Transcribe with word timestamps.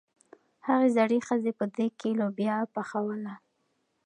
هغې 0.67 0.87
زړې 0.97 1.19
ښځې 1.27 1.51
په 1.59 1.65
دېګ 1.75 1.91
کې 1.99 2.09
لوبیا 2.19 2.55
پخولې. 2.75 3.33